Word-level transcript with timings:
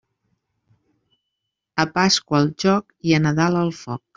A 1.85 1.87
Pasqua 1.99 2.41
el 2.45 2.51
joc 2.67 2.91
i 3.11 3.17
a 3.19 3.25
Nadal 3.29 3.63
el 3.65 3.75
foc. 3.85 4.07